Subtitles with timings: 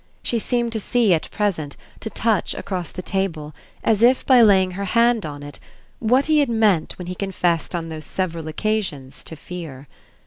[0.23, 3.53] She seemed to see at present, to touch across the table,
[3.83, 5.59] as if by laying her hand on it,
[5.99, 9.87] what he had meant when he confessed on those several occasions to fear.